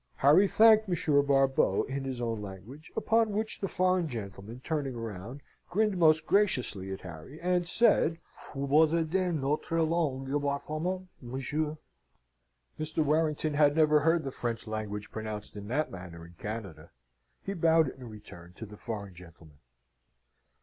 [0.15, 5.41] Harry thanked Monsieur Barbeau in his own language, upon which the foreign gentleman, turning round,
[5.69, 11.77] grinned most graciously at Harry, and said, "Fous bossedez notre langue barfaidement, monsieur."
[12.79, 13.05] Mr.
[13.05, 16.89] Warrington had never heard the French language pronounced in that manner in Canada.
[17.43, 19.59] He bowed in return to the foreign gentleman.